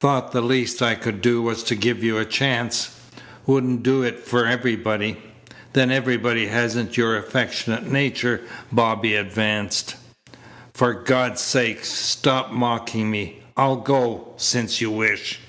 Thought 0.00 0.32
the 0.32 0.40
least 0.40 0.80
I 0.80 0.94
could 0.94 1.20
do 1.20 1.42
was 1.42 1.62
to 1.64 1.74
give 1.74 2.02
you 2.02 2.16
a 2.16 2.24
chance. 2.24 2.96
Wouldn't 3.44 3.82
do 3.82 4.02
it 4.02 4.18
for 4.20 4.46
everybody. 4.46 5.18
Then 5.74 5.90
everybody 5.90 6.46
hasn't 6.46 6.96
your 6.96 7.18
affectionate 7.18 7.92
nature." 7.92 8.40
Bobby 8.72 9.14
advanced. 9.14 9.96
"For 10.72 10.94
God's 10.94 11.42
sake, 11.42 11.84
stop 11.84 12.50
mocking 12.50 13.10
me. 13.10 13.40
I'll 13.58 13.76
go, 13.76 14.28
since 14.38 14.80
you 14.80 14.90
wish." 14.90 15.40